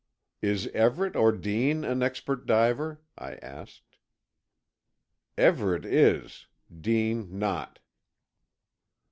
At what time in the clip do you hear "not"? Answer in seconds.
7.37-7.77